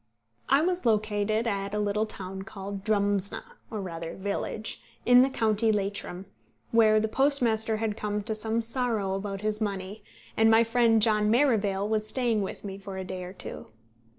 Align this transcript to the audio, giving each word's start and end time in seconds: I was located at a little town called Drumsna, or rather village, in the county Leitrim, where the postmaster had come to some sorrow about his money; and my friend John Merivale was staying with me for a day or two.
I 0.49 0.63
was 0.63 0.83
located 0.83 1.45
at 1.45 1.75
a 1.75 1.79
little 1.79 2.07
town 2.07 2.41
called 2.41 2.83
Drumsna, 2.83 3.43
or 3.69 3.81
rather 3.81 4.15
village, 4.15 4.81
in 5.05 5.21
the 5.21 5.29
county 5.29 5.71
Leitrim, 5.71 6.25
where 6.71 6.99
the 6.99 7.07
postmaster 7.07 7.77
had 7.77 7.95
come 7.95 8.23
to 8.23 8.33
some 8.33 8.63
sorrow 8.63 9.13
about 9.13 9.41
his 9.41 9.61
money; 9.61 10.03
and 10.35 10.49
my 10.49 10.63
friend 10.63 11.03
John 11.03 11.29
Merivale 11.29 11.87
was 11.87 12.07
staying 12.09 12.41
with 12.41 12.65
me 12.65 12.79
for 12.79 12.97
a 12.97 13.03
day 13.03 13.23
or 13.23 13.33
two. 13.33 13.67